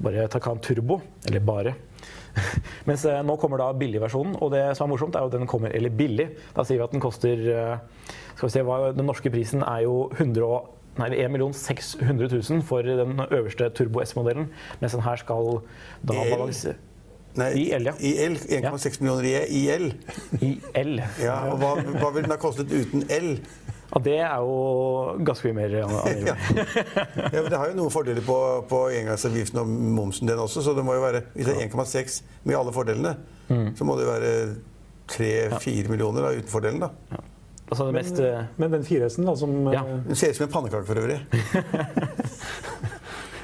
[0.00, 1.00] bare Taycan Turbo.
[1.26, 1.74] Eller bare.
[2.88, 5.46] Mens eh, nå kommer da billigversjonen, og det som er morsomt, er jo at den
[5.46, 6.30] kommer Eller billig.
[6.54, 7.78] Da sier vi at den koster eh,
[8.34, 12.62] Skal vi se, hva, Den norske prisen er jo 100 og Nei, 1 600 000
[12.62, 14.48] for den øverste Turbo S-modellen,
[14.80, 15.62] mens den her skal
[16.06, 16.76] da balansere
[17.34, 17.92] Nei, I L, ja.
[17.98, 18.36] I L.
[18.38, 19.32] 1,6 millioner i,
[19.64, 19.88] IL.
[20.38, 20.44] L.
[20.46, 21.00] i L.
[21.18, 23.32] Ja, og hva, hva ville den ha kostet uten L?
[23.90, 25.88] Ja, det er jo ganske mye mer ja.
[26.22, 26.36] Ja,
[27.42, 28.38] men Det har jo noen fordeler på,
[28.70, 29.66] på engangsavgiften og
[29.98, 30.62] momsen, den også.
[30.62, 33.74] Så det må jo være, hvis det er 1,6 med alle fordelene, Mm.
[33.76, 34.28] så må det jo være
[35.12, 36.80] 3-4 millioner da, uten fordelen.
[36.80, 37.18] da.
[37.74, 39.82] Altså det mest eh, Men den 4S-en, da, som Ja.
[39.82, 41.18] eh, Den ser ut som en pannekake for øvrig.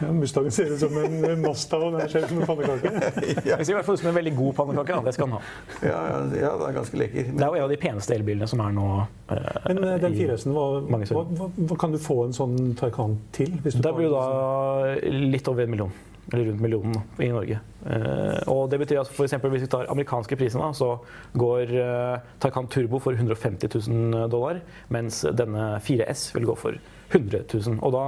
[0.01, 2.93] ja, Mustangen ser ut som en Masta, og den ser ut som en pannekake.
[3.45, 4.95] Det ser i hvert fall ut som en veldig god pannekake.
[4.97, 5.01] da.
[5.05, 5.40] Det skal den ha.
[5.85, 7.33] Ja, ja, ja, den er ganske lekker.
[7.37, 8.87] Det er jo en av de peneste elbilene som er nå.
[9.29, 13.19] eh, Men eh, den 4S-en, hva, hva, hva, hva kan du få en sånn Taycan
[13.37, 13.59] til?
[13.64, 15.93] Hvis du Det blir jo da litt over en million.
[16.31, 17.59] Eller rundt millionen da, i Norge.
[17.90, 20.93] Eh, og det betyr at for eksempel hvis vi tar amerikanske priser, da, så
[21.35, 24.61] går uh, Taycan Turbo for 150 000 dollar,
[24.95, 26.79] mens denne 4S vil gå for
[27.11, 27.81] 100 000.
[27.83, 28.05] Og da,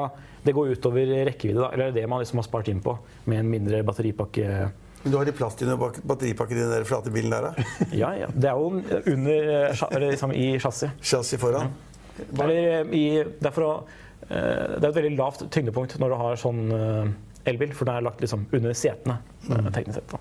[0.47, 2.95] det går utover rekkevidde, da, eller det man liksom har spart inn på
[3.31, 4.71] med en mindre batteripakke.
[5.03, 7.67] Men du har litt plass til batteripakke i den der flate bilen der, da?
[8.05, 8.29] Ja, ja.
[8.31, 8.69] Det er jo
[9.17, 10.95] under eh, eller liksom i chassis.
[11.03, 11.75] Chassis foran?
[12.39, 13.73] Eller i, det, er å,
[14.29, 17.13] eh, det er et veldig lavt tyngdepunkt når du har sånn eh,
[17.49, 19.19] elbil, for den er lagt liksom under setene.
[19.49, 19.73] Mm.
[19.75, 20.13] teknisk sett.
[20.13, 20.21] Da.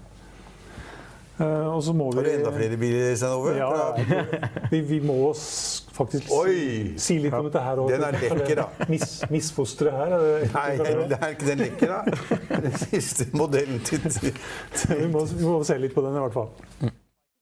[1.41, 3.53] Eh, og så må Har du vi enda flere biler, Stein Ove?
[3.57, 4.47] Ja, ja.
[4.71, 5.17] Vi, vi må
[5.95, 6.93] faktisk Oi!
[7.01, 7.81] si litt om dette her.
[7.81, 7.91] òg.
[7.91, 8.87] Den er lekker, da.
[8.91, 10.15] Mis, misfosteret her.
[10.17, 12.57] Er det, Nei, det er ikke den lekker, da.
[12.67, 16.91] Den siste modellen til vi, må, vi må se litt på den i hvert fall.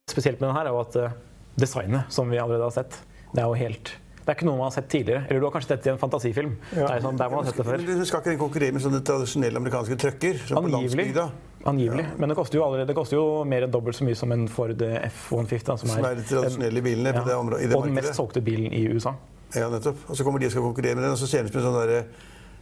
[0.09, 1.17] Spesielt med den her er jo at eh,
[1.59, 3.01] designet, som vi allerede har sett,
[3.33, 3.93] det er jo helt
[4.29, 5.23] det er ikke noe man har sett tidligere.
[5.25, 6.51] Eller du har kanskje sett det i en fantasifilm.
[6.69, 7.79] Det er sånn, der man har sett det før.
[7.81, 10.43] Men Du Skal ikke konkurrere med sånne tradisjonelle amerikanske trucker?
[10.59, 11.23] Angivelig.
[11.71, 12.05] Angivelig.
[12.21, 14.45] Men det koster jo, allerede, det koster jo mer enn dobbelt så mye som en
[14.53, 15.81] Ford F-150.
[15.81, 18.45] Som, Som er de tradisjonelle bilene på det området- i det og den mest solgte
[18.45, 19.15] bilen i USA.
[19.57, 20.05] Ja, nettopp.
[20.05, 21.63] Og så kommer de og skal konkurrere med den, og så ser den ut som
[21.63, 22.03] en sånn derre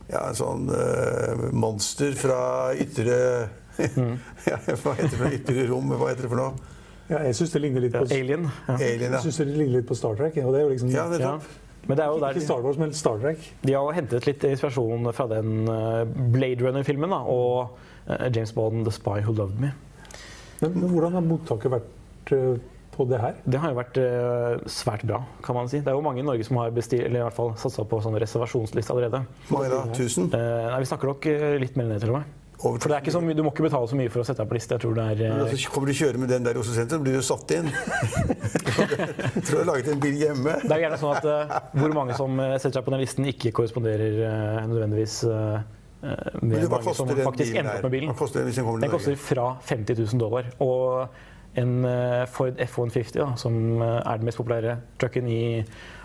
[0.07, 2.39] ja, en sånn uh, monster fra
[2.79, 3.19] ytre
[4.47, 5.35] ja, Hva heter det for?
[5.35, 5.91] Ytre rom?
[5.99, 6.76] Hva heter det for noe?
[7.09, 8.49] Ja, jeg syns det ligner litt på, Alien.
[8.67, 8.73] Ja.
[8.75, 10.35] Alien, jeg synes det ligner litt på Star Trek.
[10.43, 11.17] Og det er jo liksom, Ja, Ja.
[11.17, 11.43] nettopp.
[11.87, 13.37] Men det er jo der ikke Star Wars, men Star Trek.
[13.63, 17.77] De har hentet litt inspirasjon fra den eh, Blade Runner-filmen og
[18.09, 19.71] eh, James Bond, 'The Spy Who Loved Me'.
[20.59, 22.57] Men, men hvordan har mottaket vært eh,
[22.91, 23.37] på det her?
[23.45, 23.99] Det har jo vært
[24.73, 25.79] svært bra, kan man si.
[25.79, 28.01] Det er jo mange i Norge som har bestilt, eller i hvert fall satsa på
[28.03, 29.23] sånn reservasjonsliste allerede.
[29.53, 29.83] Mange da?
[29.93, 30.33] 1000?
[30.33, 31.29] Eh, nei, Vi snakker nok
[31.63, 32.36] litt mer ned, til og med.
[32.65, 34.25] Over For det er ikke så mye, Du må ikke betale så mye for å
[34.25, 34.73] sette deg på liste.
[34.77, 37.03] Jeg tror det er Men altså, kommer du kjøre med den der i Oslo sentrum,
[37.05, 37.69] blir du satt inn.
[39.45, 40.55] Tror du har laget en bil hjemme?
[40.63, 43.29] Det er gjerne sånn at eh, hvor mange som eh, setter seg på den listen,
[43.29, 47.71] ikke korresponderer eh, nødvendigvis Men med du, hva mange som koster den faktisk bilen ender
[47.71, 47.77] her?
[47.77, 48.11] opp med bilen.
[48.11, 50.49] Hva koster den hvis den kommer til Den koster fra 50 000 dollar.
[50.65, 51.21] Og
[51.57, 51.77] en
[52.29, 55.39] Ford F150, da, som er den mest populære trucken i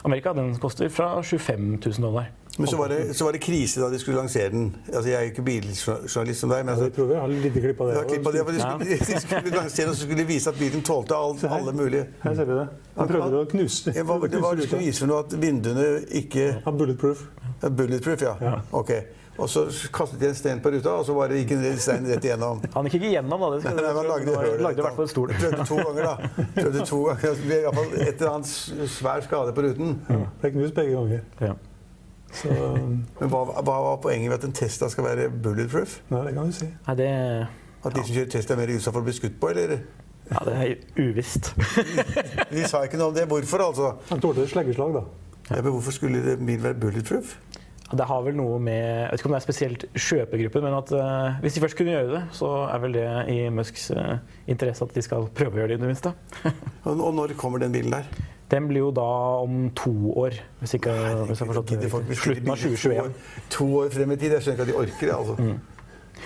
[0.04, 2.30] Amerika, den koster fra 25 000 dollar.
[2.58, 4.66] Men så var, det, så var det krise da de skulle lansere den.
[4.92, 7.28] Altså, Jeg er jo ikke biljournalist som deg, men Altså, ja, jeg prøver å ha
[7.32, 7.94] et klipp av det.
[7.96, 10.52] Ja, klipp av det, for de skulle, de skulle lansere og så skulle de vise
[10.52, 12.66] at bilen tålte alt, alle mulige Her ser vi det.
[12.98, 15.88] Han prøvde å knuse, Ja, hva, Det var du skulle vise for noe at vinduene
[16.20, 17.24] ikke ja, bulletproof.
[17.62, 18.54] ja, Bulletproof, ja.
[18.76, 18.92] Ok.
[19.40, 19.62] Og så
[19.96, 22.60] kastet de en stein på ruta, og så bare gikk en stein rett igjennom.
[22.76, 23.48] Han gikk ikke gjennom, da.
[23.56, 25.32] Det skal, Nei, man lagde det var- lagde i hvert fall en stol.
[25.40, 26.46] Prøvde to ganger, da.
[26.60, 27.24] Prøvde to ganger.
[27.40, 29.94] Det ble iallfall et eller annet svær skade på ruten.
[30.44, 31.24] Ble knust begge ganger.
[31.48, 31.54] Ja.
[32.32, 35.98] Så Men hva, hva var poenget med at en Tesla skal være bulletproof?
[36.12, 36.68] Nei, det kan du si.
[36.86, 37.10] Nei, det,
[37.82, 39.82] At de som kjører Tesla er mer utsatt for å bli skutt på, eller?
[40.32, 41.52] ja, det er uvisst.
[42.54, 43.26] De sa ikke noe om det.
[43.28, 43.90] Hvorfor, altså?
[44.08, 45.02] Han tålte et sleggeslag, da.
[45.50, 47.36] Ja, men hvorfor skulle det- bilen være bulletproof?
[47.92, 50.92] Det har vel noe med Jeg vet ikke om det er spesielt kjøpegruppen, men at
[50.96, 54.14] uh, hvis de først kunne gjøre det, så er vel det i Musks uh,
[54.48, 56.14] interesse at de skal prøve å gjøre det, i det minste.
[56.86, 58.08] Og, og når kommer den bilen der?
[58.52, 59.08] Den blir jo da
[59.40, 60.92] om to år, hvis ikke
[61.30, 62.16] hvis jeg forstått det riktig.
[62.20, 62.98] Slutten av to 2021.
[63.00, 63.12] år-
[63.56, 64.32] To år frem i tid?
[64.36, 65.14] Jeg skjønner ikke at de orker det.
[65.16, 65.36] altså.
[65.40, 65.60] Mm.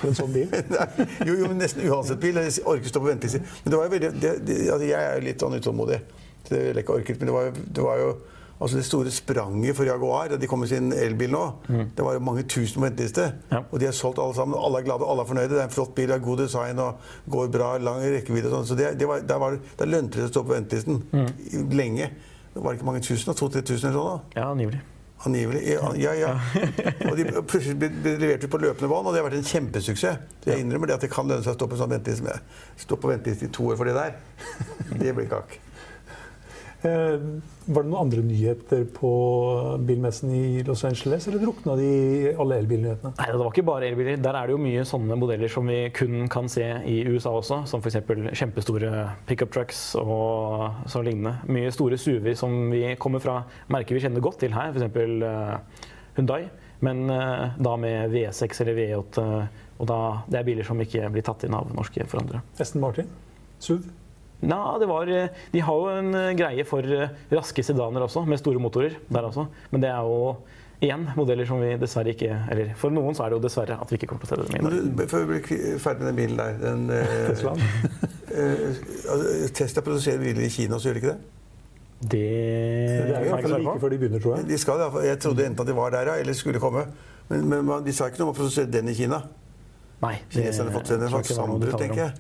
[0.05, 0.49] en sånn bil.
[0.75, 2.37] Nei, jo, jo, nesten uansett bil.
[2.43, 3.39] Jeg orker stå på venteliste.
[3.65, 6.01] Men det var jo veldig, det, det, altså jeg er jo litt sånn utålmodig.
[6.51, 7.21] Det ville jeg ikke orket.
[7.23, 8.11] Men det var det, var jo
[8.61, 11.45] altså det store spranget for Jaguar da de kom med sin elbil nå.
[11.69, 13.29] Det var mange tusen på venteliste.
[13.53, 13.63] Ja.
[13.71, 14.59] Og de har solgt alle sammen.
[14.59, 15.53] Alle er glade, alle er fornøyde.
[15.55, 18.59] Det er en flott bil, det har god design og går bra, lang rekkevidde og
[18.59, 18.71] sånn.
[18.73, 21.03] Så det, det var, der, var, der lønte det å stå på ventelisten
[21.77, 22.11] lenge.
[22.57, 23.37] Det var ikke mange tusen, da?
[23.37, 24.13] 2000-3000 eller sånn?
[24.13, 24.41] da.
[24.41, 24.83] Ja, angivelig.
[25.27, 25.63] Angivelig.
[25.69, 26.15] Ja, ja.
[26.21, 26.33] ja.
[27.11, 29.49] Og de plutselig ble, ble levert ut på løpende bånd, og det har vært en
[29.49, 30.25] kjempesuksess.
[30.45, 32.41] Så jeg innrømmer det at det kan lønne seg å stå på, sånn venteliste,
[32.87, 34.17] stå på venteliste i to år for det der.
[35.03, 35.59] Det blir kakk.
[36.85, 37.21] Eh,
[37.67, 39.11] var det noen andre nyheter på
[39.89, 43.15] bilmessen i Los Angeles, eller drukna de i alle elbilnyhetene?
[43.17, 44.21] Nei, Det var ikke bare elbiler.
[44.23, 47.65] Der er det jo mye sånne modeller som vi kun kan se i USA også.
[47.67, 47.99] Som f.eks.
[48.39, 48.93] kjempestore
[49.27, 51.41] pickup trucks og så lignende.
[51.49, 54.95] Mye store SUV-er som vi kommer fra merker vi kjenner godt til her, f.eks.
[54.95, 55.85] Uh,
[56.17, 56.47] Hundai.
[56.85, 59.29] Men uh, da med V6 eller V8.
[59.79, 62.45] og da, det er biler som ikke blir tatt inn av norske forhandlere.
[62.61, 63.09] Esten Martin?
[63.59, 63.89] SUV?
[64.45, 68.27] Nei, det var, eh, De har jo en eh, greie for eh, raske sedaner også,
[68.29, 69.47] med store motorer der også.
[69.73, 70.37] Men det er jo
[70.85, 73.89] igjen modeller som vi dessverre ikke Eller for noen så er det jo dessverre at
[73.89, 75.07] vi ikke kommer til å se det mye.
[75.09, 76.85] Før vi blir ferdig med den bilen der den,
[77.31, 77.55] Tesla.
[78.37, 81.33] eh, Tesla produserer biler i Kina, så gjør de ikke det?
[81.97, 84.49] Det, det er jo iallfall like før de begynner, tror jeg.
[84.51, 86.85] De skal, jeg trodde enten at de var der, eller skulle komme.
[87.31, 89.23] Men, men de sa ikke noe om å produsere den i Kina.
[90.03, 90.17] Nei.
[90.33, 92.13] Kineserne har fått seg en slags sandbrud, tenker jeg.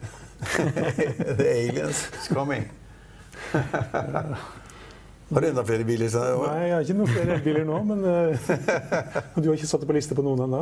[1.41, 2.69] The aliens coming.
[5.27, 6.09] Har du enda flere biler?
[6.09, 6.23] Så?
[6.23, 7.81] Nei, jeg har ikke noen flere elbiler nå.
[7.89, 8.51] Men uh,
[9.43, 10.61] du har ikke satt det på liste på noen ennå?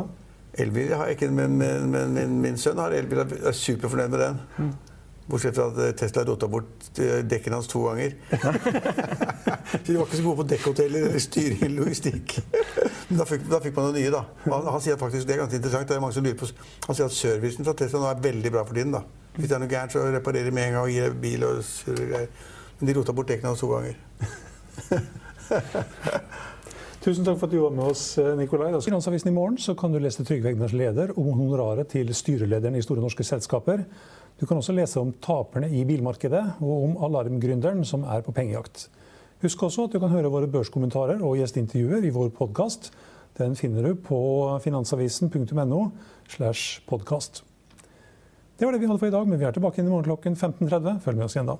[0.57, 4.13] Elbil har jeg ikke, men, men, men min, min, sønn har elbil og er superfornøyd
[4.13, 4.39] med den.
[4.57, 4.71] Mm.
[5.25, 8.13] Bortsett fra at eh, Tesla rota bort dekken dekkene hans to ganger.
[9.71, 12.35] så de var ikke så gode på dekkhoteller eller styring eller logistikk.
[13.09, 14.21] Men da fikk, da fikk, man noe nye, da.
[14.45, 16.49] Han, han, sier faktisk, det er ganske interessant, det er mange som lurer på,
[16.85, 18.93] han sier at servicen fra Tesla nå er veldig bra for tiden.
[18.93, 19.01] da.
[19.35, 21.53] Hvis det er noe gærent, så reparerer de med en gang og gir bil og
[21.89, 22.29] greier.
[22.79, 23.95] Men de rota bort dekkene hans to ganger.
[27.05, 28.71] Tusen takk for at du var med oss, eh, Nikolai.
[28.73, 32.81] I Finansavisen i morgen kan du lese Trygve Egners leder om honoraret til styrelederen i
[32.81, 33.85] store norske selskaper.
[34.39, 38.89] Du kan også lese om taperne i bilmarkedet og om alarmgründeren som er på pengejakt.
[39.43, 42.91] Husk også at du kan høre våre børskommentarer og gjesteintervjuer i vår podkast.
[43.37, 45.91] Den finner du på finansavisen.no.
[46.27, 47.43] slash podcast.
[48.57, 50.09] Det var det vi hadde for i dag, men vi er tilbake inn i morgen
[50.09, 51.01] klokken 15.30.
[51.05, 51.59] Følg med oss igjen da.